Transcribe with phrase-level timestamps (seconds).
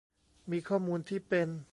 [0.51, 1.47] มีข้อมูลที่เป็น